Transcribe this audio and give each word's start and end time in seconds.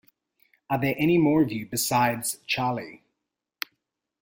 Are 0.67 0.81
there 0.81 0.95
any 0.97 1.19
more 1.19 1.43
of 1.43 1.51
you 1.51 1.67
besides 1.67 2.39
Charley? 2.47 3.03